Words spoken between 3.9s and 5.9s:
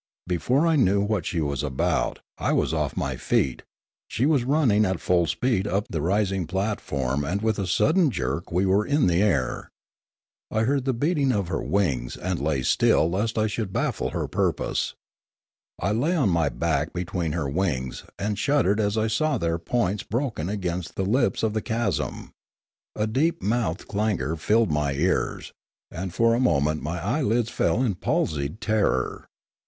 she was running at full speed up